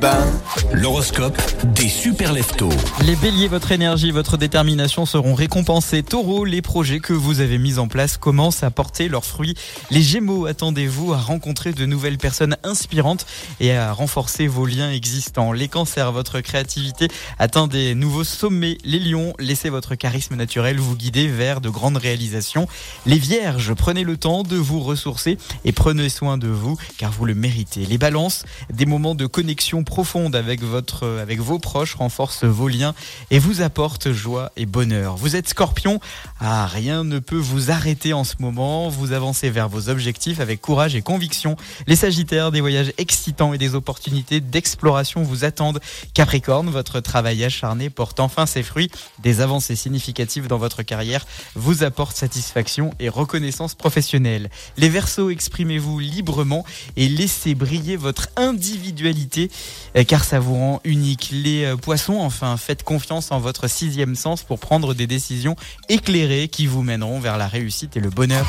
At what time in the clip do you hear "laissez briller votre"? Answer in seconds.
57.08-58.28